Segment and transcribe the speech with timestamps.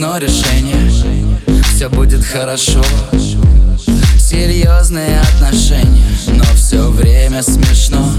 [0.00, 0.96] одно решение.
[1.74, 2.82] Все будет хорошо.
[4.18, 6.06] Серьезные отношения.
[6.28, 8.10] Но все время смешно.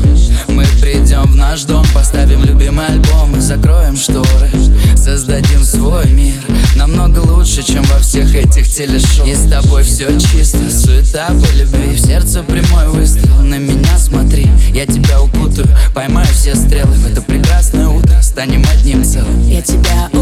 [0.48, 4.52] Мы придем в наш дом Поставим любимый альбом И закроем шторы.
[4.96, 6.36] Создадим свой мир
[6.76, 9.26] Намного лучше, чем во всех этих телешоу.
[9.26, 10.70] И с тобой все чисто.
[10.70, 13.42] Суета по любви В сердце прямой выстрел.
[13.42, 16.94] На меня смотри Я тебя укутаю Поймаю все стрелы.
[16.94, 19.48] В это прекрасное утро Станем одним целым.
[19.48, 20.21] Я тебя укутаю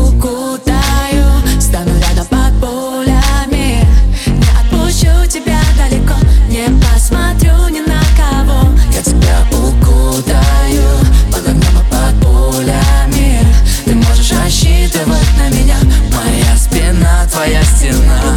[17.39, 18.28] твоя стена.